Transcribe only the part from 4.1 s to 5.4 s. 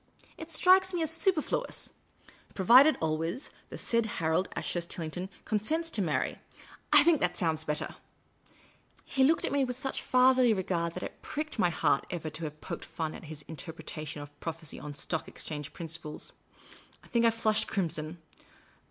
Harold Ashurst Tillington